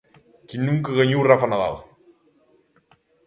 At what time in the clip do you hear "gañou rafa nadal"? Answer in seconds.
0.99-1.75